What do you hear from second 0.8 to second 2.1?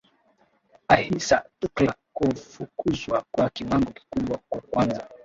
Ahıska Turkler